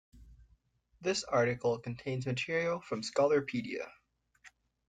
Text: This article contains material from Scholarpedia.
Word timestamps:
This 1.01 1.23
article 1.23 1.77
contains 1.77 2.25
material 2.25 2.81
from 2.81 3.03
Scholarpedia. 3.03 3.87